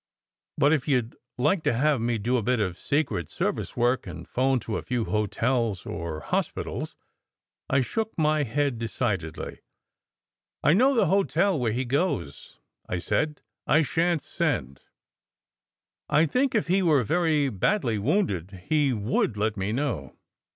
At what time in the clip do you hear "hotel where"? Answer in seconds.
11.05-11.71